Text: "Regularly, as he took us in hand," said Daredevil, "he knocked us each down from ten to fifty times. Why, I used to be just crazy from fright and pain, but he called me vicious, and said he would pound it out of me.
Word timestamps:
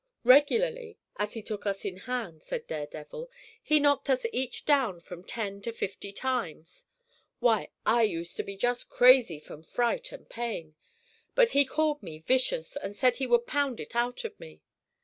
"Regularly, 0.23 0.97
as 1.17 1.35
he 1.35 1.43
took 1.43 1.67
us 1.67 1.85
in 1.85 1.95
hand," 1.97 2.41
said 2.41 2.65
Daredevil, 2.65 3.29
"he 3.61 3.79
knocked 3.79 4.09
us 4.09 4.25
each 4.33 4.65
down 4.65 4.99
from 4.99 5.23
ten 5.23 5.61
to 5.61 5.71
fifty 5.71 6.11
times. 6.11 6.87
Why, 7.37 7.69
I 7.85 8.01
used 8.01 8.35
to 8.37 8.43
be 8.43 8.57
just 8.57 8.89
crazy 8.89 9.37
from 9.39 9.61
fright 9.61 10.11
and 10.11 10.27
pain, 10.27 10.73
but 11.35 11.49
he 11.51 11.65
called 11.65 12.01
me 12.01 12.17
vicious, 12.17 12.75
and 12.75 12.95
said 12.95 13.17
he 13.17 13.27
would 13.27 13.45
pound 13.45 13.79
it 13.79 13.95
out 13.95 14.23
of 14.23 14.39
me. 14.39 14.63